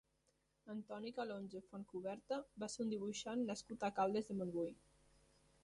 Antoni 0.73 1.11
Calonge 1.17 1.61
Fontcuberta 1.67 2.39
va 2.65 2.71
ser 2.77 2.83
un 2.87 2.91
dibuixant 2.95 3.47
nascut 3.53 3.87
a 3.89 3.93
Caldes 4.01 4.33
de 4.33 4.39
Montbui. 4.41 4.77